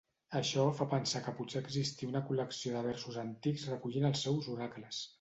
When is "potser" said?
1.41-1.61